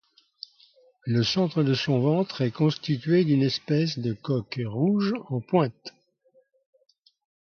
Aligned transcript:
Le 1.05 1.21
centre 1.21 1.61
de 1.61 1.75
son 1.75 1.99
ventre 1.99 2.41
est 2.41 2.49
constitué 2.49 3.23
d'une 3.23 3.43
espèce 3.43 3.99
de 3.99 4.13
coque 4.13 4.59
rouge 4.65 5.13
en 5.29 5.41
pointe. 5.41 5.93